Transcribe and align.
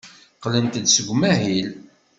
Qqlent-d 0.35 0.83
seg 0.89 1.07
umahil. 1.13 1.69